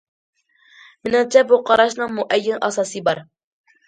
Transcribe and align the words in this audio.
مېنىڭچە 1.07 1.43
بۇ 1.51 1.59
قاراشنىڭ 1.71 2.15
مۇئەييەن 2.21 2.65
ئاساسى 2.69 3.03
بار. 3.11 3.23